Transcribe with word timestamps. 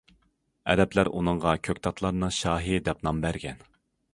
ئەرەبلەر 0.73 1.09
ئۇنىڭغا‹‹ 1.17 1.53
كۆكتاتلارنىڭ 1.67 2.33
شاھى›› 2.39 2.81
دەپ 2.89 3.07
نام 3.09 3.21
بەرگەن. 3.27 3.63